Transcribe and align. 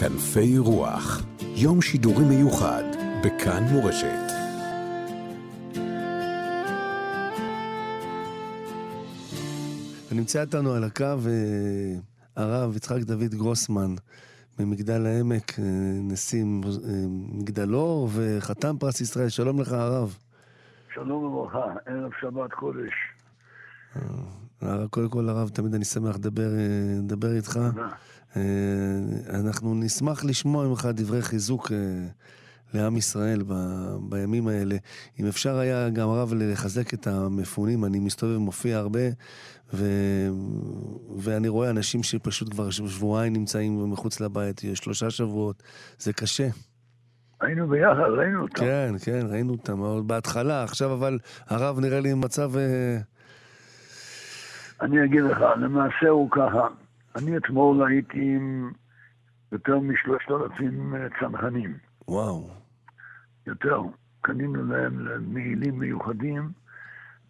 כנפי 0.00 0.58
רוח, 0.58 1.22
יום 1.40 1.82
שידורי 1.82 2.24
מיוחד 2.24 2.82
בכאן 3.24 3.62
מורשת. 3.72 4.32
נמצא 10.12 10.40
איתנו 10.40 10.72
על 10.72 10.84
הקו 10.84 11.04
אה, 11.04 11.94
הרב 12.36 12.76
יצחק 12.76 13.02
דוד 13.02 13.34
גרוסמן 13.34 13.94
ממגדל 14.58 15.06
העמק, 15.06 15.58
אה, 15.58 15.64
נשיא 16.02 16.44
אה, 16.44 16.48
מגדלור 17.32 18.08
וחתם 18.12 18.78
פרס 18.78 19.00
ישראל. 19.00 19.28
שלום 19.28 19.60
לך 19.60 19.72
הרב. 19.72 20.16
שלום 20.94 21.24
וברכה, 21.24 21.72
ערב 21.86 22.10
שבת 22.20 22.52
קודש. 22.52 22.92
קודם 24.90 25.08
כל 25.08 25.28
הרב, 25.28 25.48
תמיד 25.48 25.74
אני 25.74 25.84
שמח 25.84 26.16
לדבר, 26.16 26.48
לדבר 27.02 27.36
איתך. 27.36 27.52
תודה. 27.52 27.88
אנחנו 29.30 29.74
נשמח 29.74 30.24
לשמוע 30.24 30.68
ממך 30.68 30.88
דברי 30.94 31.22
חיזוק 31.22 31.72
לעם 32.74 32.96
ישראל 32.96 33.42
ב, 33.46 33.54
בימים 34.08 34.48
האלה. 34.48 34.76
אם 35.20 35.26
אפשר 35.26 35.58
היה 35.58 35.90
גם 35.90 36.08
הרב 36.08 36.32
לחזק 36.36 36.94
את 36.94 37.06
המפונים, 37.06 37.84
אני 37.84 37.98
מסתובב 37.98 38.36
ומופיע 38.36 38.78
הרבה, 38.78 39.00
ו... 39.74 39.86
ואני 41.18 41.48
רואה 41.48 41.70
אנשים 41.70 42.02
שפשוט 42.02 42.50
כבר 42.50 42.70
שבועיים 42.70 43.32
נמצאים 43.32 43.92
מחוץ 43.92 44.20
לבית, 44.20 44.60
שלושה 44.74 45.10
שבועות, 45.10 45.62
זה 45.98 46.12
קשה. 46.12 46.48
היינו 47.40 47.68
ביחד, 47.68 48.10
ראינו 48.18 48.42
אותם. 48.42 48.60
כן, 48.60 48.94
כן, 49.02 49.26
ראינו 49.28 49.52
אותם, 49.52 50.06
בהתחלה, 50.06 50.62
עכשיו 50.62 50.92
אבל 50.92 51.18
הרב 51.46 51.80
נראה 51.80 52.00
לי 52.00 52.14
מצב... 52.14 52.56
אה, 52.56 52.98
אני 54.80 55.04
אגיד 55.04 55.22
לך, 55.22 55.38
למעשה 55.56 56.08
הוא 56.08 56.30
ככה, 56.30 56.68
אני 57.16 57.36
אתמול 57.36 57.86
הייתי 57.86 58.36
עם 58.36 58.72
יותר 59.52 59.78
משלושת 59.78 60.30
אלפים 60.30 60.94
אה, 60.94 61.06
צנחנים. 61.20 61.76
וואו. 62.08 62.50
יותר. 63.46 63.82
קנינו 64.20 64.64
להם 64.64 65.06
מעילים 65.34 65.78
מיוחדים, 65.78 66.50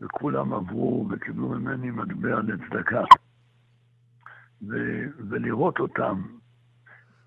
וכולם 0.00 0.52
עברו 0.52 1.06
וקיבלו 1.10 1.48
ממני 1.48 1.90
מטבע 1.90 2.40
לצדקה. 2.40 3.04
ו- 4.68 5.06
ולראות 5.28 5.78
אותם, 5.78 6.22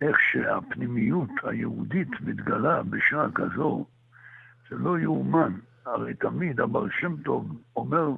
איך 0.02 0.18
שהפנימיות 0.32 1.30
היהודית 1.44 2.22
מתגלה 2.22 2.84
בשעה 2.84 3.28
כזו, 3.36 3.86
זה 4.70 4.76
לא 4.76 5.00
יאומן. 5.00 5.54
הרי 5.86 6.14
תמיד 6.14 6.60
הבעל 6.60 6.90
שם 7.00 7.16
טוב 7.24 7.62
אומר 7.76 8.10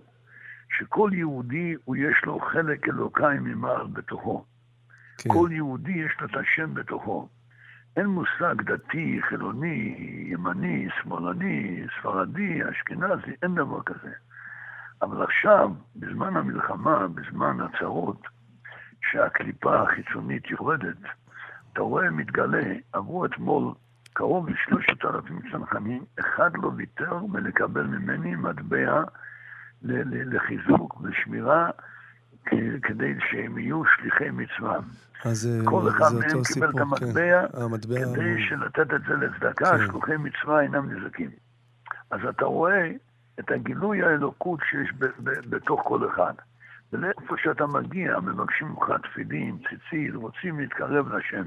שכל 0.69 1.09
יהודי, 1.13 1.75
הוא 1.85 1.95
יש 1.95 2.25
לו 2.25 2.39
חלק 2.39 2.87
אלוקאי 2.87 3.39
ממעל 3.39 3.87
בתוכו. 3.87 4.45
כן. 5.17 5.29
כל 5.29 5.49
יהודי 5.51 5.91
יש 5.91 6.11
לו 6.21 6.27
את 6.27 6.35
השם 6.35 6.73
בתוכו. 6.73 7.29
אין 7.97 8.05
מושג 8.05 8.61
דתי, 8.61 9.19
חילוני, 9.29 9.95
ימני, 10.27 10.87
שמאלני, 11.01 11.85
ספרדי, 11.99 12.59
אשכנזי, 12.69 13.31
אין 13.43 13.55
דבר 13.55 13.81
כזה. 13.81 14.11
אבל 15.01 15.23
עכשיו, 15.23 15.71
בזמן 15.95 16.37
המלחמה, 16.37 17.07
בזמן 17.07 17.57
הצרות, 17.61 18.21
שהקליפה 19.11 19.81
החיצונית 19.81 20.49
יורדת, 20.49 20.97
אתה 21.73 21.81
רואה, 21.81 22.09
מתגלה, 22.11 22.73
עברו 22.93 23.25
אתמול 23.25 23.73
קרוב 24.13 24.49
לשלושת 24.49 25.05
אלפים 25.05 25.39
צנחנים, 25.51 26.03
אחד 26.19 26.51
לא 26.57 26.71
ויתר 26.75 27.19
מלקבל 27.25 27.83
ממני 27.83 28.35
מטבע 28.35 29.03
לחיזוק 30.25 31.01
ושמירה 31.01 31.69
כדי 32.83 33.13
שהם 33.31 33.57
יהיו 33.57 33.81
שליחי 33.85 34.29
מצווה. 34.31 34.79
אז 35.25 35.49
כל 35.65 35.89
אחד 35.89 36.13
מהם 36.13 36.29
קיבל 36.29 36.43
סיפור, 36.43 36.69
את 36.69 36.79
המטבע, 36.79 37.47
כן. 37.47 37.61
המטבע 37.61 37.95
כדי 37.95 38.31
הוא... 38.31 38.39
שלתת 38.49 38.93
את 38.93 39.01
זה 39.07 39.13
לצדקה, 39.13 39.77
כן. 39.77 39.85
שלוחי 39.85 40.17
מצווה 40.17 40.61
אינם 40.61 40.91
נזקים. 40.91 41.29
אז 42.11 42.19
אתה 42.29 42.45
רואה 42.45 42.91
את 43.39 43.51
הגילוי 43.51 44.03
האלוקות 44.03 44.59
שיש 44.69 44.93
ב- 44.99 45.05
ב- 45.05 45.49
בתוך 45.49 45.81
כל 45.83 46.09
אחד. 46.09 46.33
ולאיפה 46.93 47.35
שאתה 47.37 47.67
מגיע, 47.67 48.19
מבקשים 48.19 48.67
ממך 48.67 48.91
תפילין, 49.03 49.57
ציצית, 49.57 50.15
רוצים 50.15 50.59
להתקרב 50.59 51.13
להשם. 51.13 51.43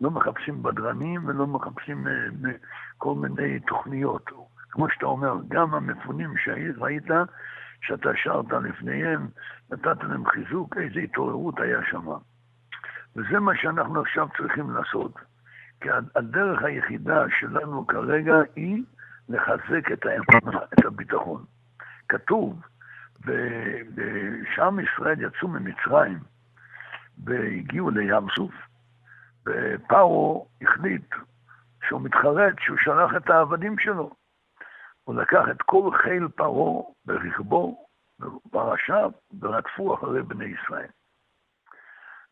לא 0.00 0.10
מחפשים 0.10 0.62
בדרנים 0.62 1.28
ולא 1.28 1.46
מחפשים 1.46 2.06
uh, 2.06 2.48
כל 2.98 3.14
מיני 3.14 3.60
תוכניות. 3.60 4.30
כמו 4.70 4.86
שאתה 4.90 5.06
אומר, 5.06 5.34
גם 5.48 5.74
המפונים 5.74 6.34
שראית, 6.44 7.04
שאתה 7.80 8.10
שרת 8.14 8.52
לפניהם, 8.52 9.28
נתת 9.70 10.04
להם 10.04 10.26
חיזוק, 10.26 10.76
איזו 10.76 11.00
התעוררות 11.00 11.60
היה 11.60 11.80
שם. 11.90 12.06
וזה 13.16 13.40
מה 13.40 13.56
שאנחנו 13.56 14.00
עכשיו 14.00 14.28
צריכים 14.36 14.70
לעשות. 14.70 15.14
כי 15.80 15.88
הדרך 16.16 16.62
היחידה 16.62 17.24
שלנו 17.38 17.86
כרגע 17.86 18.34
היא 18.56 18.82
לחזק 19.28 19.92
את 19.92 20.06
האמונה, 20.06 20.64
את 20.74 20.84
הביטחון. 20.84 21.44
כתוב, 22.08 22.60
ושעם 23.20 24.80
ישראל 24.80 25.22
יצאו 25.22 25.48
ממצרים 25.48 26.18
והגיעו 27.24 27.90
לים 27.90 28.26
סוף, 28.36 28.54
ופארו 29.46 30.48
החליט 30.62 31.14
שהוא 31.88 32.00
מתחרט 32.00 32.54
שהוא 32.60 32.78
שלח 32.80 33.10
את 33.16 33.30
העבדים 33.30 33.78
שלו. 33.78 34.10
הוא 35.06 35.14
לקח 35.14 35.44
את 35.50 35.62
כל 35.62 35.90
חיל 36.02 36.28
פרעה 36.28 36.82
ברכבו, 37.04 37.86
בפרשיו, 38.18 39.10
ורדפו 39.40 39.94
אחרי 39.94 40.22
בני 40.22 40.44
ישראל. 40.44 40.88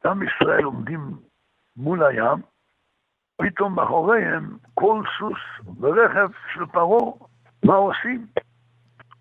עם 0.04 0.22
ישראל 0.22 0.64
עומדים 0.64 1.16
מול 1.76 2.04
הים, 2.04 2.42
פתאום 3.36 3.74
מאחוריהם 3.74 4.58
כל 4.74 5.02
סוס 5.18 5.38
ורכב 5.80 6.28
של 6.54 6.66
פרעה, 6.66 7.12
מה 7.64 7.74
עושים? 7.74 8.26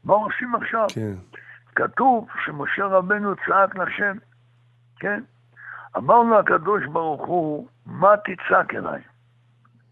מה 0.04 0.14
עושים 0.14 0.56
עכשיו? 0.56 0.88
כן. 0.96 1.16
כתוב 1.76 2.28
שמשה 2.46 2.86
רבנו 2.86 3.36
צעק 3.36 3.76
לשם, 3.76 4.18
כן? 5.00 5.24
אמרנו 5.98 6.36
הקדוש 6.36 6.86
ברוך 6.86 7.28
הוא, 7.28 7.68
מה 7.86 8.14
תצעק 8.18 8.74
אליי? 8.74 9.02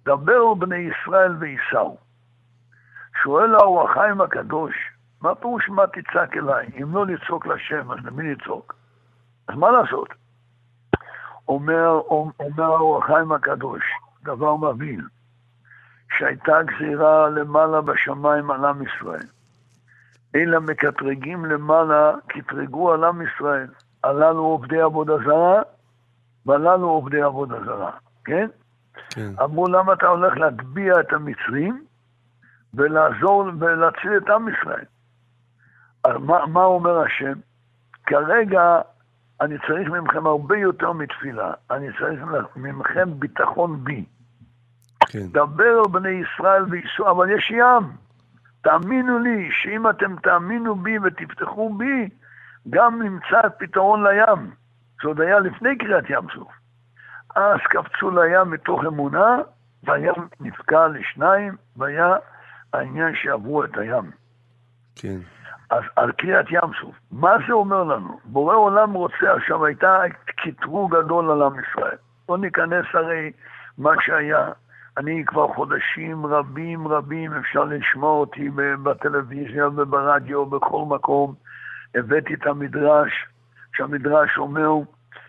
דברו 0.05 0.55
בני 0.55 0.77
ישראל 0.77 1.35
וייסעו. 1.39 1.97
שואל 3.23 3.55
האור 3.55 3.89
החיים 3.89 4.21
הקדוש, 4.21 4.75
מה 5.21 5.35
פירוש 5.35 5.69
מה 5.69 5.83
תצעק 5.87 6.37
אליי? 6.37 6.67
אם 6.81 6.95
לא 6.95 7.05
לצעוק 7.05 7.47
לשם, 7.47 7.91
אז 7.91 7.97
למי 8.05 8.33
לצעוק? 8.33 8.75
אז 9.47 9.55
מה 9.55 9.71
לעשות? 9.71 10.09
אומר, 11.47 12.01
אומר 12.09 12.63
האור 12.63 13.03
החיים 13.03 13.31
הקדוש, 13.31 13.83
דבר 14.23 14.55
מבהיל, 14.55 15.01
שהייתה 16.17 16.57
גזירה 16.63 17.29
למעלה 17.29 17.81
בשמיים 17.81 18.51
על 18.51 18.65
עם 18.65 18.81
ישראל. 18.81 19.27
אלא 20.35 20.59
מקטרגים 20.59 21.45
למעלה, 21.45 22.13
קטרגו 22.27 22.93
על 22.93 23.03
עם 23.03 23.21
ישראל. 23.21 23.67
הללו 24.03 24.43
עובדי 24.43 24.81
עבודה 24.81 25.17
זרה, 25.17 25.61
והללו 26.45 26.89
עובדי 26.89 27.21
עבודה 27.21 27.63
זרה, 27.65 27.91
כן? 28.25 28.47
כן. 29.09 29.31
אמרו, 29.43 29.67
למה 29.67 29.93
אתה 29.93 30.07
הולך 30.07 30.37
להטביע 30.37 30.99
את 30.99 31.13
המצרים 31.13 31.85
ולעזור 32.73 33.45
ולהציל 33.59 34.17
את 34.17 34.29
עם 34.29 34.47
ישראל? 34.49 34.85
מה, 36.19 36.45
מה 36.45 36.63
אומר 36.63 36.99
השם? 36.99 37.33
כרגע 38.05 38.81
אני 39.41 39.57
צריך 39.67 39.89
ממכם 39.89 40.27
הרבה 40.27 40.57
יותר 40.57 40.91
מתפילה. 40.91 41.53
אני 41.71 41.87
צריך 41.99 42.21
ממכם 42.55 43.19
ביטחון 43.19 43.83
בי. 43.83 44.05
כן. 44.99 45.27
דבר 45.31 45.83
בני 45.87 46.09
ישראל 46.09 46.63
וייסעו, 46.69 47.11
אבל 47.11 47.29
יש 47.29 47.51
ים. 47.51 47.91
תאמינו 48.61 49.19
לי 49.19 49.49
שאם 49.51 49.89
אתם 49.89 50.15
תאמינו 50.15 50.75
בי 50.75 50.99
ותפתחו 50.99 51.73
בי, 51.73 52.09
גם 52.69 53.01
נמצא 53.01 53.49
פתרון 53.57 54.07
לים. 54.07 54.51
זה 55.01 55.07
עוד 55.07 55.21
היה 55.21 55.39
לפני 55.39 55.77
קריאת 55.77 56.09
ים 56.09 56.27
סוף. 56.35 56.51
אז 57.35 57.59
קפצו 57.69 58.11
לים 58.11 58.51
מתוך 58.51 58.81
אמונה, 58.87 59.37
והים 59.83 60.13
נפקע 60.39 60.87
לשניים, 60.87 61.55
והיה 61.77 62.15
העניין 62.73 63.15
שעברו 63.15 63.63
את 63.63 63.77
הים. 63.77 64.11
כן. 64.95 65.17
אז 65.69 65.83
על 65.95 66.11
קריאת 66.11 66.45
ים 66.51 66.71
סוף, 66.81 66.95
מה 67.11 67.35
זה 67.47 67.53
אומר 67.53 67.83
לנו? 67.83 68.19
בורא 68.25 68.55
עולם 68.55 68.93
רוצה, 68.93 69.33
עכשיו 69.35 69.65
הייתה 69.65 70.01
קטרוג 70.25 70.95
גדול 70.95 71.31
על 71.31 71.41
עם 71.41 71.53
ישראל. 71.59 71.97
לא 72.29 72.37
ניכנס 72.37 72.85
הרי 72.93 73.31
מה 73.77 73.91
שהיה. 74.01 74.49
אני 74.97 75.23
כבר 75.25 75.47
חודשים 75.53 76.25
רבים 76.25 76.87
רבים, 76.87 77.33
אפשר 77.33 77.63
לשמוע 77.63 78.11
אותי 78.11 78.49
בטלוויזיה 78.83 79.67
וברדיו, 79.67 80.45
בכל 80.45 80.83
מקום. 80.87 81.33
הבאתי 81.95 82.33
את 82.33 82.45
המדרש, 82.47 83.11
שהמדרש 83.75 84.37
אומר 84.37 84.69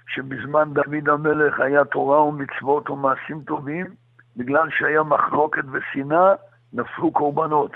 שבזמן 0.07 0.73
דוד 0.73 1.09
המלך 1.09 1.61
היה 1.61 1.85
תורה 1.85 2.23
ומצוות 2.23 2.91
ומעשים 2.91 3.43
טובים, 3.47 3.87
בגלל 4.37 4.69
שהיה 4.71 5.03
מחלוקת 5.03 5.65
ושנאה, 5.73 6.35
נפלו 6.73 7.13
קורבנות. 7.13 7.73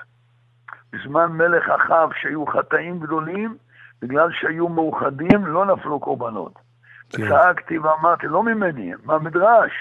בזמן 0.93 1.33
מלך 1.33 1.69
אחאב, 1.69 2.11
שהיו 2.21 2.47
חטאים 2.47 3.01
גדולים, 3.01 3.57
בגלל 4.03 4.29
שהיו 4.33 4.69
מאוחדים, 4.69 5.47
לא 5.47 5.67
נפלו 5.67 6.01
קורבנות. 6.01 6.53
כן. 7.11 7.29
צעקתי 7.29 7.79
ואמרתי, 7.79 8.27
לא 8.27 8.43
ממני, 8.43 8.93
מהמדרש. 9.05 9.73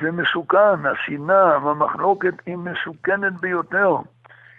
זה 0.00 0.10
מסוכן, 0.10 0.86
השנאה 0.86 1.64
והמחלוקת 1.64 2.34
היא 2.46 2.56
מסוכנת 2.56 3.40
ביותר. 3.40 3.96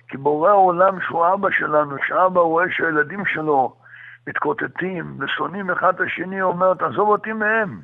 כי 0.07 0.17
בורא 0.17 0.49
העולם 0.49 1.01
שהוא 1.01 1.33
אבא 1.33 1.51
שלנו, 1.51 1.95
שאבא 2.07 2.41
רואה 2.41 2.65
שהילדים 2.71 3.25
שלו 3.25 3.75
מתקוטטים 4.27 5.17
ושונאים 5.19 5.69
אחד 5.69 5.95
את 5.95 6.01
השני, 6.01 6.41
אומר, 6.41 6.73
תעזוב 6.73 7.09
אותי 7.09 7.33
מהם, 7.33 7.81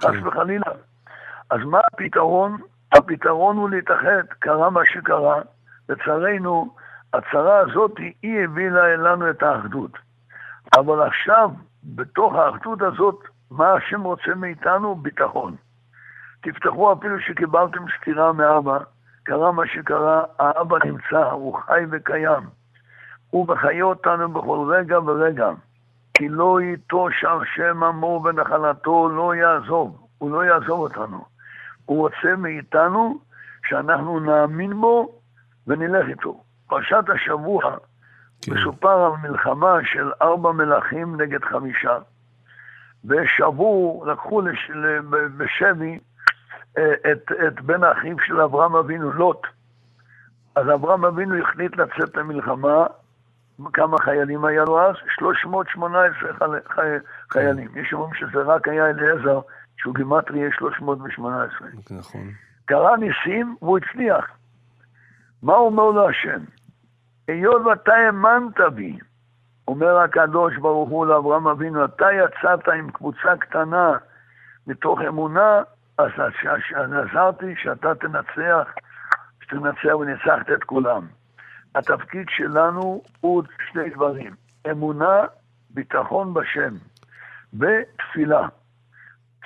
חס 0.00 0.10
כן. 0.10 0.26
וחלילה. 0.26 0.70
אז 1.50 1.60
מה 1.64 1.80
הפתרון? 1.92 2.56
הפתרון 2.94 3.56
הוא 3.56 3.70
להתאחד. 3.70 4.24
קרה 4.38 4.70
מה 4.70 4.80
שקרה, 4.84 5.40
לצערנו, 5.88 6.74
הצרה 7.14 7.58
הזאת 7.58 7.98
היא 8.22 8.44
הביאה 8.44 8.96
לנו 8.96 9.30
את 9.30 9.42
האחדות. 9.42 9.90
אבל 10.76 11.02
עכשיו, 11.02 11.50
בתוך 11.84 12.34
האחדות 12.34 12.82
הזאת, 12.82 13.18
מה 13.50 13.72
השם 13.72 14.02
רוצה 14.02 14.34
מאיתנו? 14.36 14.94
ביטחון. 14.94 15.56
תפתחו 16.42 16.92
אפילו 16.92 17.20
שקיבלתם 17.20 17.84
סטירה 18.00 18.32
מאבא, 18.32 18.78
קרה 19.22 19.52
מה 19.52 19.62
שקרה, 19.66 20.22
האבא 20.38 20.76
נמצא, 20.84 21.30
הוא 21.30 21.58
חי 21.58 21.84
וקיים. 21.90 22.42
הוא 23.30 23.48
מחיה 23.48 23.84
אותנו 23.84 24.28
בכל 24.32 24.72
רגע 24.72 25.00
ורגע. 25.00 25.50
כי 26.14 26.28
לא 26.28 26.60
יטוש 26.60 27.24
שם 27.56 27.82
עמו 27.82 28.22
ונחלתו 28.24 29.08
לא 29.08 29.34
יעזוב, 29.34 30.06
הוא 30.18 30.30
לא 30.30 30.44
יעזוב 30.44 30.80
אותנו. 30.80 31.33
הוא 31.86 31.98
רוצה 31.98 32.36
מאיתנו 32.36 33.18
שאנחנו 33.66 34.20
נאמין 34.20 34.80
בו 34.80 35.20
ונלך 35.66 36.08
איתו. 36.08 36.42
פרשת 36.66 37.04
השבוע 37.14 37.76
כן. 38.42 38.52
מסופר 38.52 39.04
על 39.04 39.30
מלחמה 39.30 39.78
של 39.84 40.10
ארבע 40.22 40.52
מלכים 40.52 41.20
נגד 41.20 41.44
חמישה, 41.44 41.98
ושבו, 43.04 44.04
לקחו 44.06 44.40
לש, 44.40 44.70
בשבי 45.36 45.98
אה, 46.78 46.92
את, 47.12 47.32
את 47.46 47.60
בן 47.60 47.84
האחים 47.84 48.16
של 48.18 48.40
אברהם 48.40 48.76
אבינו, 48.76 49.12
לוט. 49.12 49.46
אז 50.54 50.70
אברהם 50.74 51.04
אבינו 51.04 51.38
החליט 51.38 51.76
לצאת 51.76 52.16
למלחמה, 52.16 52.86
כמה 53.72 53.98
חיילים 53.98 54.44
היה 54.44 54.64
לו 54.64 54.80
אז? 54.80 54.94
318 55.14 56.32
חי, 56.32 56.44
חי, 56.74 56.96
חיילים. 57.30 57.68
יש 57.76 57.92
אומרים 57.92 58.14
שזה 58.14 58.42
רק 58.42 58.68
היה 58.68 58.86
אליעזר, 58.90 59.40
שהוא 59.76 59.94
גימטרי 59.94 60.52
318. 60.52 61.68
נכון. 61.90 62.30
קרה 62.64 62.96
ניסים 62.96 63.56
והוא 63.62 63.78
הצליח. 63.78 64.30
מה 65.42 65.54
אומר 65.54 65.90
לו 65.90 66.08
השם? 66.08 66.40
היות 67.28 67.62
ואתה 67.66 67.94
האמנת 67.94 68.60
בי, 68.74 68.98
אומר 69.68 69.96
הקדוש 69.96 70.56
ברוך 70.56 70.90
הוא 70.90 71.06
לאברהם 71.06 71.46
אבינו, 71.46 71.84
אתה 71.84 72.06
יצאת 72.12 72.68
עם 72.68 72.90
קבוצה 72.90 73.36
קטנה 73.40 73.92
מתוך 74.66 74.98
אמונה, 75.08 75.62
אז 75.98 76.10
עזרתי 76.74 77.54
שאתה 77.56 77.94
תנצח, 77.94 78.68
שתנצח 79.42 79.94
וניצחת 80.00 80.50
את 80.54 80.64
כולם. 80.64 81.06
התפקיד 81.74 82.26
שלנו 82.28 83.02
הוא 83.20 83.42
שני 83.72 83.90
דברים, 83.90 84.34
אמונה, 84.70 85.20
ביטחון 85.70 86.34
בשם 86.34 86.74
ותפילה. 87.54 88.48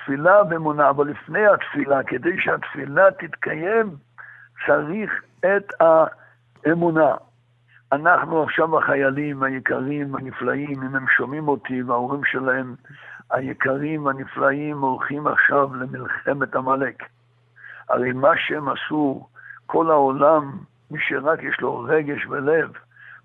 תפילה 0.03 0.41
ואמונה, 0.49 0.89
אבל 0.89 1.07
לפני 1.07 1.47
התפילה, 1.47 2.03
כדי 2.03 2.41
שהתפילה 2.41 3.11
תתקיים, 3.11 3.89
צריך 4.67 5.23
את 5.39 5.73
האמונה. 5.79 7.15
אנחנו 7.91 8.43
עכשיו 8.43 8.77
החיילים 8.77 9.43
היקרים, 9.43 10.15
הנפלאים, 10.15 10.83
אם 10.83 10.95
הם 10.95 11.05
שומעים 11.17 11.47
אותי 11.47 11.83
וההורים 11.83 12.21
שלהם 12.23 12.75
היקרים, 13.31 14.07
הנפלאים, 14.07 14.81
הולכים 14.81 15.27
עכשיו 15.27 15.75
למלחמת 15.75 16.55
עמלק. 16.55 17.03
הרי 17.89 18.11
מה 18.11 18.31
שהם 18.37 18.69
עשו, 18.69 19.27
כל 19.65 19.91
העולם, 19.91 20.51
מי 20.91 20.99
שרק 21.01 21.43
יש 21.43 21.61
לו 21.61 21.79
רגש 21.79 22.25
ולב, 22.25 22.71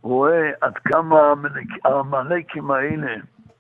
רואה 0.03 0.51
עד 0.61 0.79
כמה 0.79 1.21
העמלק- 1.21 1.85
העמלקים 1.85 2.71
האלה, 2.71 3.15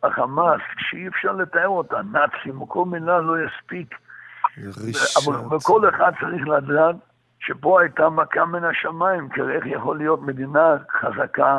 החמאס, 0.04 0.60
שאי 0.78 1.08
אפשר 1.08 1.32
לתאר 1.32 1.68
אותה, 1.68 1.96
נאצים, 2.12 2.66
כל 2.66 2.84
מילה 2.84 3.20
לא 3.20 3.34
יספיק. 3.44 3.94
אבל. 5.24 5.56
וכל 5.56 5.88
אחד 5.88 6.12
צריך 6.20 6.48
לדעת 6.48 6.96
שפה 7.40 7.80
הייתה 7.80 8.08
מכה 8.08 8.44
מן 8.44 8.64
השמיים, 8.64 9.28
כי 9.28 9.40
איך 9.40 9.66
יכול 9.66 9.98
להיות 9.98 10.22
מדינה 10.22 10.76
חזקה, 11.00 11.56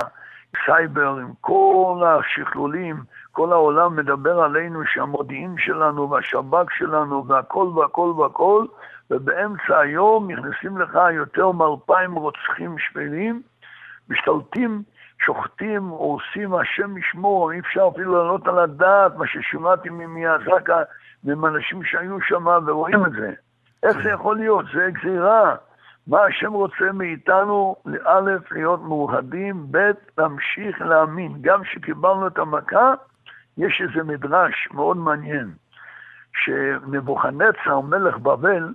סייבר, 0.65 1.18
עם 1.21 1.31
כל 1.42 2.03
השכלולים, 2.06 3.03
כל 3.31 3.51
העולם 3.51 3.95
מדבר 3.95 4.39
עלינו 4.39 4.80
שהמודיעין 4.86 5.56
שלנו 5.57 6.09
והשב"כ 6.09 6.71
שלנו 6.77 7.27
והכל 7.27 7.71
והכל 7.75 8.13
והכל, 8.18 8.65
ובאמצע 9.12 9.80
היום 9.80 10.31
נכנסים 10.31 10.77
לך 10.77 11.00
יותר 11.12 11.51
מאלפיים 11.51 12.13
רוצחים 12.13 12.75
שפלים, 12.80 13.41
משתלטים, 14.09 14.83
שוחטים, 15.25 15.83
הורסים, 15.83 16.56
השם 16.56 16.98
ישמור, 16.98 17.51
אי 17.51 17.60
אפשר 17.60 17.89
אפילו 17.94 18.18
לעלות 18.18 18.48
על 18.48 18.60
הדעת 18.60 19.16
מה 19.16 19.27
ששמעתי 19.27 19.89
ממיאזקה, 19.89 20.81
ממאנשים 21.24 21.83
שהיו 21.83 22.22
שם 22.22 22.48
ורואים 22.66 23.06
את 23.06 23.12
זה. 23.12 23.31
איך 23.83 23.98
זה 24.04 24.10
יכול 24.10 24.38
להיות? 24.38 24.66
זה 24.74 24.89
גזירה. 24.92 25.56
מה 26.07 26.22
השם 26.22 26.54
רוצה 26.54 26.92
מאיתנו, 26.94 27.75
א', 28.06 28.31
להיות 28.51 28.81
מאוחדים, 28.81 29.68
ב', 29.72 29.92
להמשיך 30.18 30.81
להאמין. 30.81 31.38
גם 31.42 31.63
כשקיבלנו 31.63 32.27
את 32.27 32.38
המכה, 32.38 32.94
יש 33.57 33.81
איזה 33.81 34.04
מדרש 34.04 34.68
מאוד 34.74 34.98
מעניין, 34.98 35.51
שנבוכנצר, 36.44 37.80
מלך 37.80 38.18
בבל, 38.18 38.74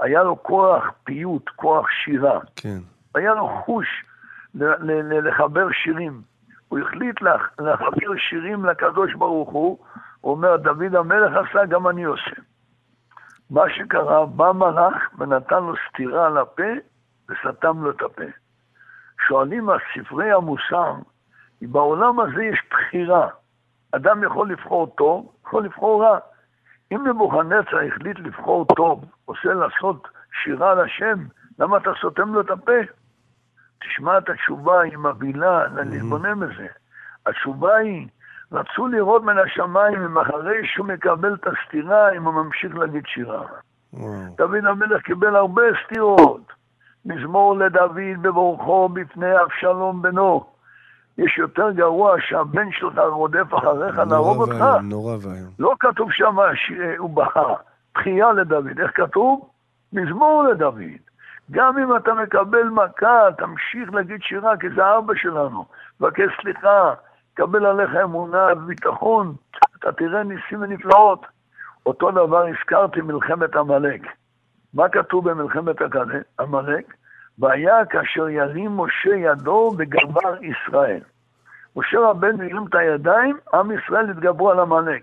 היה 0.00 0.22
לו 0.22 0.42
כוח 0.42 0.84
פיוט, 1.04 1.48
כוח 1.48 1.86
שירה. 1.90 2.40
כן. 2.56 2.78
היה 3.14 3.34
לו 3.34 3.48
חוש 3.64 4.04
לחבר 5.22 5.70
שירים. 5.72 6.20
הוא 6.68 6.78
החליט 6.78 7.22
לח- 7.22 7.50
לחבר 7.58 8.16
שירים 8.16 8.64
לקדוש 8.64 9.14
ברוך 9.14 9.50
הוא, 9.50 9.78
הוא 10.20 10.32
אומר, 10.32 10.56
דוד 10.56 10.94
המלך 10.94 11.32
עשה, 11.36 11.66
גם 11.66 11.88
אני 11.88 12.04
עושה. 12.04 12.30
מה 13.50 13.62
שקרה, 13.70 14.26
בא 14.26 14.52
מלאך 14.52 15.10
ונתן 15.18 15.62
לו 15.62 15.72
סטירה 15.88 16.26
על 16.26 16.38
הפה 16.38 16.62
וסתם 17.30 17.84
לו 17.84 17.90
את 17.90 18.02
הפה. 18.02 18.24
שואלים 19.28 19.70
על 19.70 19.78
ספרי 19.94 20.32
המוסר, 20.32 20.94
בעולם 21.62 22.20
הזה 22.20 22.44
יש 22.44 22.58
בחירה. 22.70 23.28
אדם 23.92 24.22
יכול 24.22 24.50
לבחור 24.50 24.86
טוב, 24.96 25.32
יכול 25.46 25.64
לבחור 25.64 26.04
רע. 26.04 26.18
אם 26.92 27.06
נבוכנצר 27.08 27.78
החליט 27.88 28.18
לבחור 28.18 28.66
טוב, 28.76 29.04
עושה 29.24 29.54
לעשות 29.54 30.08
שירה 30.42 30.74
לשם, 30.74 31.18
למה 31.58 31.76
אתה 31.76 31.90
סותם 32.00 32.34
לו 32.34 32.40
את 32.40 32.50
הפה? 32.50 32.72
תשמע 33.80 34.18
את 34.18 34.28
התשובה, 34.28 34.80
היא 34.80 34.98
מבהילה, 34.98 35.64
להתבונן 35.74 36.40
בזה. 36.40 36.66
התשובה 37.26 37.76
היא, 37.76 38.08
רצו 38.52 38.86
לראות 38.86 39.22
מן 39.22 39.38
השמיים 39.38 40.02
אם 40.02 40.18
אחרי 40.18 40.66
שהוא 40.66 40.86
מקבל 40.86 41.34
את 41.34 41.46
הסתירה, 41.46 42.12
אם 42.12 42.24
הוא 42.24 42.34
ממשיך 42.34 42.76
להגיד 42.76 43.02
שירה. 43.06 43.42
דוד 44.36 44.64
המלך 44.64 45.02
קיבל 45.02 45.36
הרבה 45.36 45.62
סתירות. 45.84 46.52
מזמור 47.04 47.56
לדוד 47.56 48.22
בבורכו 48.22 48.88
בפני 48.88 49.42
אבשלום 49.42 50.02
בנו. 50.02 50.44
יש 51.18 51.38
יותר 51.38 51.70
גרוע 51.70 52.16
שהבן 52.20 52.72
שלך 52.72 52.98
רודף 52.98 53.54
אחריך 53.54 53.98
להרוג 53.98 54.38
אותך? 54.38 54.64
נורא 54.82 55.16
ואיום. 55.22 55.50
לא 55.58 55.74
כתוב 55.80 56.12
שם 56.12 56.36
שהוא 56.54 57.10
בכה, 57.10 57.54
בכייה 57.94 58.32
לדוד. 58.32 58.80
איך 58.80 58.90
כתוב? 58.94 59.50
מזמור 59.92 60.42
לדוד. 60.42 61.07
גם 61.50 61.78
אם 61.78 61.96
אתה 61.96 62.14
מקבל 62.14 62.68
מכה, 62.68 63.28
תמשיך 63.38 63.94
להגיד 63.94 64.22
שירה, 64.22 64.56
כי 64.56 64.66
זה 64.76 64.84
האבא 64.84 65.14
שלנו. 65.16 65.64
מבקש 66.00 66.30
סליחה, 66.42 66.94
קבל 67.34 67.66
עליך 67.66 67.90
אמונה 68.02 68.46
וביטחון, 68.56 69.34
אתה 69.78 69.92
תראה 69.92 70.22
ניסים 70.22 70.62
ונפלאות. 70.62 71.26
אותו 71.86 72.10
דבר 72.10 72.46
הזכרתי 72.46 73.00
מלחמת 73.00 73.56
עמלק. 73.56 74.00
מה 74.74 74.88
כתוב 74.88 75.30
במלחמת 75.30 75.76
עמלק? 76.40 76.94
והיה 77.38 77.84
כאשר 77.84 78.28
ירים 78.28 78.76
משה 78.76 79.14
ידו 79.16 79.72
וגבר 79.78 80.34
ישראל. 80.42 81.00
משה 81.76 81.98
רבנו 82.00 82.42
הרים 82.42 82.66
את 82.68 82.74
הידיים, 82.74 83.36
עם 83.54 83.70
ישראל 83.70 84.10
התגברו 84.10 84.50
על 84.50 84.60
עמלק. 84.60 85.02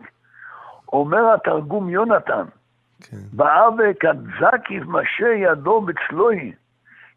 אומר 0.94 1.34
התרגום 1.34 1.90
יונתן, 1.90 2.44
כן. 3.02 3.18
ואבק 3.34 4.06
עד 4.06 4.28
זקיף 4.40 4.84
משה 4.88 5.28
ידו 5.28 5.82
בצלוי. 5.82 6.54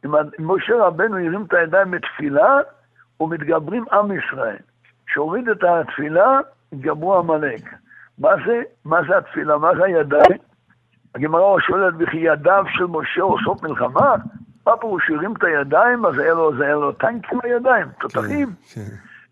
אם 0.05 0.11
משה 0.39 0.75
רבנו 0.77 1.17
הרים 1.17 1.45
את 1.45 1.55
הידיים 1.55 1.91
בתפילה, 1.91 2.57
ומתגברים 3.21 3.85
עם 3.93 4.13
ישראל. 4.13 4.57
כשהוריד 5.07 5.49
את 5.49 5.65
התפילה, 5.65 6.41
התגברו 6.73 7.19
עמלק. 7.19 7.61
מה 8.19 8.31
זה? 8.47 8.63
מה 8.85 9.01
זה 9.09 9.19
התפילה? 9.19 9.59
מה 9.59 9.71
זה 9.77 9.85
הידיים? 9.85 10.39
הגמרא 11.15 11.61
שואלת, 11.61 11.95
וכי 11.99 12.17
ידיו 12.17 12.65
של 12.69 12.85
משה 12.85 13.23
עושות 13.23 13.63
מלחמה? 13.63 14.15
מה 14.67 14.77
פירוש, 14.77 15.07
שהוא 15.07 15.17
הרים 15.17 15.33
את 15.33 15.45
הידיים, 15.45 16.07
אז 16.07 16.19
היה 16.19 16.35
לו, 16.35 16.57
זה 16.57 16.65
היה 16.65 16.75
לו 16.75 16.93
טנקים 16.93 17.39
בידיים, 17.43 17.87
תותחים. 18.01 18.49
כן. 18.75 18.81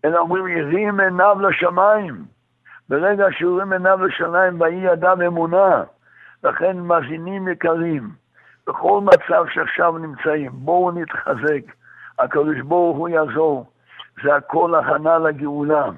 אלא 0.05 0.17
אומרים, 0.17 0.45
הרים 0.45 0.99
עיניו 0.99 1.37
לשמיים. 1.41 2.25
ברגע 2.89 3.25
שהוא 3.31 3.57
הרים 3.57 3.73
עיניו 3.73 4.05
לשמיים, 4.05 4.61
ויהי 4.61 4.93
ידיו 4.93 5.17
אמונה. 5.27 5.83
לכן, 6.43 6.77
מאזינים 6.79 7.47
יקרים, 7.47 8.09
בכל 8.67 9.01
מצב 9.03 9.43
שעכשיו 9.53 9.97
נמצאים, 9.97 10.51
בואו 10.53 10.91
נתחזק. 10.91 11.61
הקדוש 12.19 12.61
ברוך 12.61 12.97
הוא 12.97 13.09
יעזור. 13.09 13.65
זה 14.23 14.35
הכל 14.35 14.75
הכנה 14.75 15.17
לגאולה. 15.17 15.89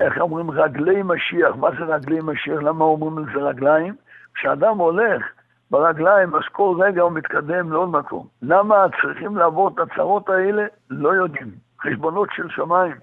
איך 0.00 0.18
אומרים 0.20 0.50
רגלי 0.50 1.02
משיח? 1.02 1.56
מה 1.56 1.68
זה 1.70 1.84
רגלי 1.84 2.18
משיח? 2.22 2.62
למה 2.62 2.84
אומרים 2.84 3.18
על 3.18 3.24
זה 3.34 3.40
רגליים? 3.40 3.94
כשאדם 4.34 4.78
הולך 4.78 5.22
ברגליים, 5.70 6.34
אז 6.34 6.42
כל 6.52 6.76
רגע 6.80 7.02
הוא 7.02 7.12
מתקדם 7.12 7.72
לעוד 7.72 7.88
מקום. 7.88 8.26
למה 8.42 8.86
צריכים 9.02 9.36
לעבור 9.36 9.68
את 9.68 9.78
הצרות 9.78 10.28
האלה? 10.28 10.64
לא 10.90 11.14
יודעים. 11.14 11.50
חשבונות 11.82 12.28
של 12.36 12.48
שמיים. 12.50 12.96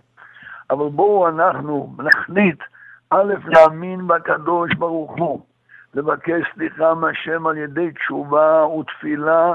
אבל 0.69 0.89
בואו 0.89 1.27
אנחנו 1.29 1.95
נחליט, 1.97 2.59
א', 3.09 3.33
להאמין 3.45 4.07
בקדוש 4.07 4.73
ברוך 4.73 5.17
הוא, 5.17 5.41
לבקש 5.93 6.41
סליחה 6.53 6.93
מהשם 6.93 7.47
על 7.47 7.57
ידי 7.57 7.91
תשובה 7.91 8.65
ותפילה 8.67 9.53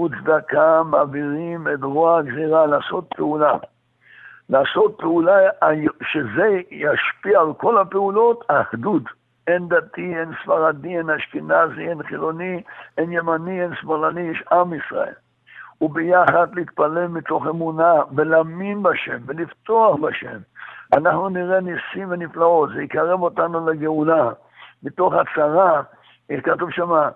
וצדקה, 0.00 0.82
מעבירים 0.82 1.68
את 1.68 1.82
רוע 1.82 2.18
הגזירה, 2.18 2.66
לעשות 2.66 3.04
פעולה. 3.16 3.54
לעשות 4.48 4.96
פעולה 4.98 5.36
שזה 6.02 6.60
ישפיע 6.70 7.40
על 7.40 7.54
כל 7.56 7.78
הפעולות, 7.78 8.44
האחדות. 8.48 9.02
אין 9.46 9.68
דתי, 9.68 10.16
אין 10.16 10.30
ספרדי, 10.42 10.98
אין 10.98 11.10
אשכנזי, 11.10 11.88
אין 11.88 12.02
חילוני, 12.02 12.62
אין 12.98 13.12
ימני, 13.12 13.62
אין 13.62 13.74
שמאלני, 13.74 14.20
יש 14.20 14.42
עם 14.52 14.72
ישראל. 14.72 15.12
וביחד 15.80 16.54
להתפלל 16.54 17.06
מתוך 17.06 17.46
אמונה 17.46 17.92
ולהאמין 18.16 18.82
בשם 18.82 19.18
ולפתוח 19.26 19.96
בשם. 19.96 20.38
אנחנו 20.92 21.28
נראה 21.28 21.60
ניסים 21.60 22.10
ונפלאות, 22.10 22.70
זה 22.74 22.82
יקרב 22.82 23.22
אותנו 23.22 23.70
לגאולה. 23.70 24.30
מתוך 24.82 25.14
הצרה, 25.14 25.82
כתוב 26.42 26.70
שמה, 26.70 27.08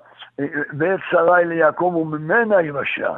ועת 0.78 1.00
צרה 1.10 1.36
היא 1.36 1.46
ליעקב 1.46 1.94
וממנה 1.96 2.62
יבשע. 2.62 3.12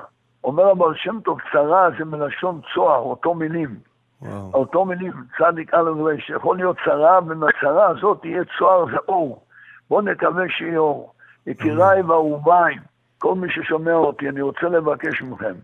אומר 0.44 0.70
הבעל 0.70 0.94
שם 0.94 1.20
טוב, 1.20 1.38
צרה 1.52 1.88
זה 1.98 2.04
מלשון 2.04 2.60
צוהר, 2.74 2.98
אותו 2.98 3.34
מילים. 3.34 3.76
וואו. 4.22 4.50
אותו 4.54 4.84
מילים, 4.84 5.12
צדיק 5.38 5.74
א' 5.74 5.90
ור', 5.96 6.10
שיכול 6.18 6.56
להיות 6.56 6.76
צרה, 6.84 7.18
ומהצרה 7.26 7.86
הזאת 7.88 8.20
תהיה 8.20 8.42
צוהר 8.58 8.86
זה 8.86 8.96
אור. 9.08 9.42
בואו 9.90 10.00
נקווה 10.00 10.44
שיהיה 10.48 10.78
אור. 10.78 11.12
יקיריי 11.46 12.02
ואהוביי, 12.02 12.74
כל 13.18 13.34
מי 13.34 13.50
ששומע 13.50 13.94
אותי, 13.94 14.28
אני 14.28 14.40
רוצה 14.40 14.66
לבקש 14.68 15.22
מכם. 15.22 15.54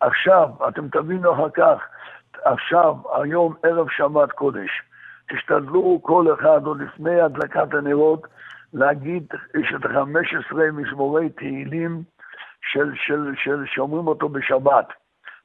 עכשיו, 0.00 0.48
אתם 0.68 0.88
תבינו 0.88 1.34
אחר 1.34 1.50
כך, 1.50 1.78
עכשיו, 2.44 2.94
היום 3.14 3.54
ערב 3.62 3.88
שבת 3.88 4.32
קודש, 4.32 4.82
תשתדלו 5.32 6.00
כל 6.02 6.34
אחד 6.34 6.60
עוד 6.64 6.80
לפני 6.80 7.20
הדלקת 7.20 7.74
הנרות 7.74 8.26
להגיד, 8.72 9.26
יש 9.60 9.72
את 9.76 9.86
15 9.86 10.70
מזמורי 10.70 11.28
תהילים 11.28 12.02
של, 12.72 12.92
של, 12.94 13.32
של, 13.44 13.64
שאומרים 13.66 14.06
אותו 14.06 14.28
בשבת, 14.28 14.88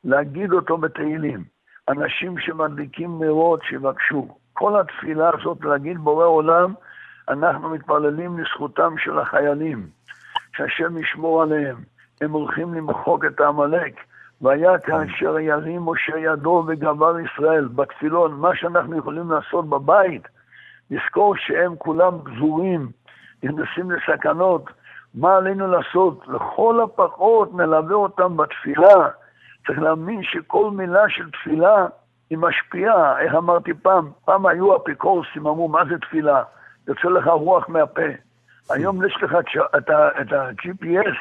להגיד 0.04 0.52
אותו 0.52 0.78
בתהילים. 0.78 1.44
אנשים 1.90 2.40
שמדליקים 2.40 3.24
נרות 3.24 3.64
שיבקשו. 3.64 4.28
כל 4.54 4.80
התפילה 4.80 5.30
הזאת 5.34 5.64
להגיד 5.64 5.98
בורא 5.98 6.26
עולם, 6.26 6.74
אנחנו 7.30 7.70
מתפללים 7.70 8.40
לזכותם 8.40 8.98
של 8.98 9.20
החיילים, 9.20 9.88
שהשם 10.56 10.98
ישמור 10.98 11.42
עליהם. 11.42 11.78
הם 12.22 12.32
הולכים 12.32 12.74
למחוק 12.74 13.26
את 13.26 13.40
העמלק. 13.40 13.94
והיה 14.42 14.80
כאשר 14.80 15.40
ירים 15.40 15.82
משה 15.86 16.18
ידו 16.18 16.64
וגבר 16.68 17.20
ישראל 17.20 17.68
בתפילון, 17.76 18.34
מה 18.34 18.56
שאנחנו 18.56 18.98
יכולים 18.98 19.32
לעשות 19.32 19.70
בבית, 19.70 20.28
לזכור 20.92 21.36
שהם 21.38 21.76
כולם 21.76 22.14
גזורים, 22.24 22.90
נכנסים 23.44 23.92
לסכנות, 23.92 24.70
מה 25.14 25.36
עלינו 25.36 25.68
לעשות? 25.68 26.28
לכל 26.28 26.82
הפחות 26.82 27.54
נלווה 27.54 27.96
אותם 27.96 28.38
בתפילה. 28.38 29.10
צריך 29.68 29.80
להאמין 29.80 30.24
שכל 30.24 30.72
מילה 30.72 31.10
של 31.10 31.32
תפילה 31.32 31.88
היא 32.30 32.38
משפיעה. 32.38 33.20
איך 33.20 33.36
אמרתי 33.36 33.74
פעם? 33.74 34.10
פעם 34.26 34.46
היו 34.46 34.76
אפיקורסים, 34.76 35.48
אמרו, 35.48 35.68
מה 35.68 35.86
זה 35.90 35.98
תפילה? 35.98 36.44
יוצא 36.88 37.08
לך 37.08 37.28
רוח 37.28 37.70
מהפה. 37.70 38.10
היום 38.70 39.06
יש 39.06 39.18
לך 39.24 39.36
את 39.78 39.90
ה-GPS, 40.32 41.18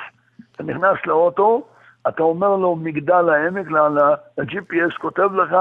אתה 0.55 0.63
נכנס 0.63 1.07
לאוטו, 1.07 1.67
אתה 2.09 2.23
אומר 2.23 2.57
לו 2.57 2.77
מגדל 2.77 3.29
העמק, 3.29 3.71
ל-GPS 3.71 4.99
כותב 5.01 5.35
לך 5.35 5.57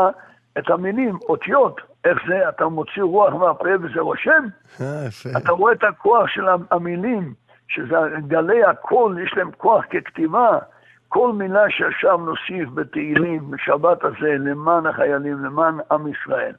את 0.58 0.70
המילים, 0.70 1.18
אותיות, 1.30 1.82
איך 2.06 2.20
זה, 2.28 2.50
אתה 2.50 2.68
מוציא 2.68 3.04
רוח 3.04 3.34
מהפה 3.34 3.70
וזה 3.82 4.00
רושם. 4.00 4.46
אה, 4.82 5.08
אתה 5.38 5.52
רואה 5.52 5.74
את 5.74 5.84
הכוח 5.84 6.28
של 6.28 6.46
המילים, 6.72 7.34
שזה 7.68 7.96
גלי 8.28 8.64
הקול, 8.64 9.20
יש 9.24 9.34
להם 9.38 9.52
כוח 9.58 9.86
ככתיבה. 9.86 10.58
כל 11.08 11.34
מילה 11.34 11.64
שעכשיו 11.70 12.18
נוסיף 12.18 12.70
בתהילים, 12.74 13.52
בשבת 13.52 14.04
הזה, 14.04 14.36
למען 14.40 14.86
החיילים, 14.86 15.46
למען 15.46 15.80
עם 15.92 16.08
ישראל. 16.08 16.54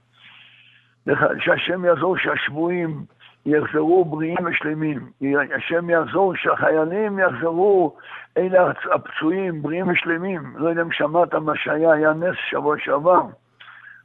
שהשם 1.38 1.84
יעזור 1.84 2.16
שהשבויים 2.16 3.04
יחזרו 3.46 4.04
בריאים 4.04 4.36
ושלמים. 4.46 5.10
השם 5.56 5.90
יעזור 5.90 6.36
שהחיילים 6.36 7.18
יחזרו, 7.18 7.96
אלה 8.36 8.72
הפצועים, 8.94 9.62
בריאים 9.62 9.88
ושלמים. 9.88 10.52
לא 10.56 10.68
יודע 10.68 10.82
אם 10.82 10.92
שמעת 10.92 11.34
מה 11.34 11.52
שהיה, 11.56 11.92
היה 11.92 12.12
נס 12.12 12.36
שבוע 12.50 12.76
שעבר. 12.78 13.22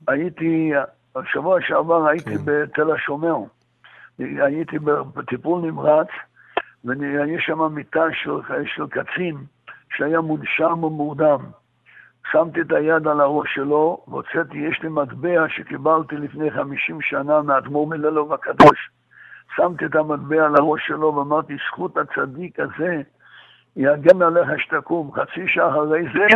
הייתי, 0.08 0.72
בשבוע 1.16 1.62
שעבר 1.62 2.08
הייתי 2.08 2.38
כן. 2.38 2.44
בתל 2.46 2.92
השומר. 2.92 3.36
הייתי 4.20 4.80
בטיפול 5.14 5.62
נמרץ, 5.62 6.08
ויש 6.86 7.44
שם 7.46 7.74
מיטה 7.74 8.04
של, 8.14 8.32
של 8.66 8.88
קצין 8.88 9.36
שהיה 9.90 10.22
מונשם 10.22 10.84
ומורדם. 10.84 11.40
שמתי 12.32 12.62
את 12.62 12.72
היד 12.72 13.08
על 13.08 13.22
הראש 13.22 13.56
שלו, 13.56 14.04
והוצאתי, 14.08 14.58
יש 14.58 14.80
לי 14.84 14.90
מטבע 14.90 15.50
שקיבלתי 15.50 16.16
לפני 16.16 16.52
50 16.52 17.02
שנה 17.02 17.42
מאדמו"ר 17.42 17.88
מללוב 17.88 18.34
הקדוש. 18.34 18.90
שמתי 19.56 19.86
את 19.86 19.96
המטבע 19.96 20.46
על 20.46 20.56
הראש 20.56 20.82
שלו 20.88 21.16
ואמרתי, 21.16 21.54
זכות 21.68 21.98
הצדיק 21.98 22.60
הזה 22.60 23.02
יגן 23.76 24.22
עליך 24.22 24.50
שתקום. 24.58 25.12
חצי 25.12 25.48
שעה 25.48 25.70
אחרי 25.70 26.04
זה, 26.14 26.28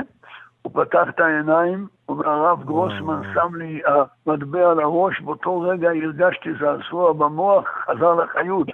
הוא 0.62 0.84
פתח 0.84 1.04
את 1.10 1.20
העיניים, 1.20 1.88
והרב 2.10 2.64
גרוסמן 2.64 3.22
שם 3.34 3.56
לי 3.56 3.82
המטבע 3.86 4.72
על 4.72 4.80
הראש, 4.80 5.22
באותו 5.22 5.62
רגע 5.62 5.90
הרגשתי 5.90 6.50
זעזוע 6.60 7.14
במוח, 7.14 7.68
חזר 7.86 8.14
לחיות. 8.14 8.68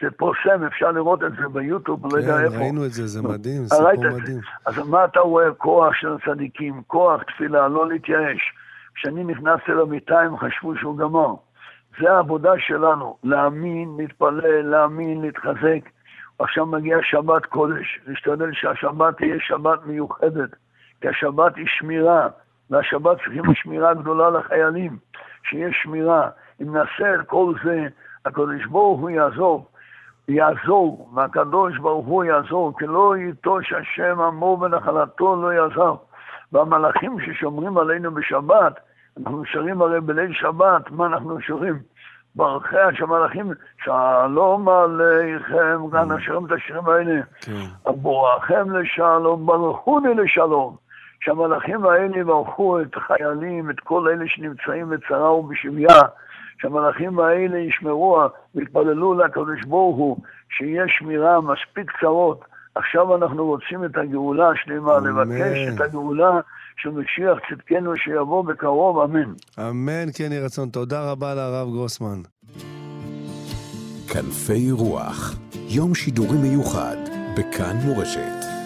זה 0.00 0.10
פורסם, 0.16 0.64
אפשר 0.66 0.90
לראות 0.90 1.24
את 1.24 1.32
זה 1.32 1.48
ביוטיוב, 1.52 2.12
לא 2.12 2.18
יודע 2.18 2.38
כן, 2.38 2.44
איפה. 2.44 2.54
כן, 2.54 2.60
ראינו 2.60 2.84
את 2.84 2.90
זה, 2.90 3.06
זה 3.06 3.22
מדהים, 3.22 3.64
זה 3.64 3.76
סיפור 3.76 4.18
מדהים. 4.20 4.40
אז 4.66 4.78
מה 4.88 5.04
אתה 5.04 5.20
רואה? 5.20 5.52
כוח 5.52 5.94
של 5.94 6.16
צדיקים, 6.26 6.82
כוח 6.86 7.22
תפילה, 7.22 7.68
לא 7.68 7.88
להתייאש. 7.88 8.52
כשאני 8.94 9.24
נכנסתי 9.24 9.72
למיטה 9.72 10.20
הם 10.20 10.36
חשבו 10.36 10.76
שהוא 10.76 10.98
גמר. 10.98 11.34
זה 12.00 12.12
העבודה 12.12 12.52
שלנו, 12.58 13.16
להאמין, 13.24 13.96
להתפלל, 13.98 14.62
להאמין, 14.62 15.20
להתחזק. 15.20 15.88
עכשיו 16.38 16.66
מגיע 16.66 16.98
שבת 17.02 17.46
קודש, 17.46 18.00
להשתדל 18.06 18.52
שהשבת 18.52 19.16
תהיה 19.16 19.36
שבת 19.40 19.86
מיוחדת, 19.86 20.50
כי 21.00 21.08
השבת 21.08 21.56
היא 21.56 21.66
שמירה, 21.68 22.28
והשבת 22.70 23.16
צריכים 23.16 23.54
שמירה 23.54 23.94
גדולה 23.94 24.30
לחיילים, 24.30 24.96
שיהיה 25.42 25.68
שמירה. 25.72 26.28
אם 26.62 26.76
נעשה 26.76 27.14
את 27.14 27.26
כל 27.26 27.54
זה, 27.64 27.86
הקדוש 28.26 28.66
ברוך 28.66 29.00
הוא 29.00 29.10
יעזוב. 29.10 29.66
יעזור, 30.28 31.10
והקדוש 31.14 31.78
ברוך 31.78 32.06
הוא 32.06 32.24
יעזור, 32.24 32.78
כי 32.78 32.86
לא 32.86 33.16
ייטוש 33.16 33.72
השם 33.72 34.20
עמו 34.20 34.58
ונחלתו 34.60 35.36
לא 35.42 35.52
יעזר. 35.52 35.94
והמלאכים 36.52 37.16
ששומרים 37.20 37.78
עלינו 37.78 38.10
בשבת, 38.10 38.80
אנחנו 39.18 39.44
שרים 39.44 39.82
הרי 39.82 40.00
בליל 40.00 40.32
שבת, 40.32 40.90
מה 40.90 41.06
אנחנו 41.06 41.40
שרים? 41.40 41.78
ברכי 42.34 42.76
המלאכים, 43.00 43.52
שלום 43.84 44.68
עליכם, 44.68 45.90
כאן 45.92 46.10
השרים 46.10 46.46
את 46.46 46.52
השירים 46.52 46.86
האלה. 46.86 47.20
כן. 47.40 47.92
בורכם 47.92 48.70
לשלום, 48.70 49.46
ברכוני 49.46 50.14
לשלום. 50.14 50.76
שהמלאכים 51.20 51.86
האלה 51.86 52.18
יברכו 52.18 52.80
את 52.80 52.96
החיילים, 52.96 53.70
את 53.70 53.80
כל 53.80 54.08
אלה 54.08 54.24
שנמצאים 54.28 54.90
בצרה 54.90 55.32
ובשביה. 55.32 56.00
שהמלאכים 56.60 57.20
האלה 57.20 57.58
ישמרו 57.58 58.20
ויתפללו 58.54 59.14
לקדוש 59.14 59.64
ברוך 59.64 59.96
הוא, 59.96 60.16
שיהיה 60.48 60.84
שמירה 60.88 61.40
מספיק 61.40 61.90
קצרות. 61.90 62.44
עכשיו 62.78 63.16
אנחנו 63.16 63.46
רוצים 63.46 63.84
את 63.84 63.96
הגאולה 63.96 64.48
השלמה, 64.48 64.98
לבקש 64.98 65.58
את 65.74 65.80
הגאולה 65.80 66.40
של 66.76 66.90
משיח 66.90 67.38
צדקנו 67.50 67.96
שיבוא 67.96 68.44
בקרוב, 68.44 68.98
אמן. 68.98 69.32
אמן, 69.58 70.06
כן 70.14 70.32
יהי 70.32 70.40
רצון. 70.40 70.68
תודה 70.68 71.10
רבה 71.10 71.34
לרב 71.34 71.68
גרוסמן. 71.68 72.20
כנפי 74.12 74.70
רוח, 74.70 75.38
יום 75.68 75.94
שידורי 75.94 76.38
מיוחד, 76.38 76.96
בכאן 77.36 77.76
מורשת. 77.84 78.57